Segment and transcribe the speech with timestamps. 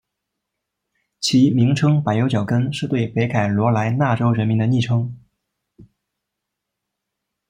[1.19, 5.15] 其名称柏油脚跟是对北卡罗来纳州人民的昵称。